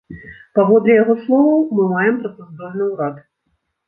[0.59, 3.21] Паводле яго словаў, мы маем працаздольны ўрад.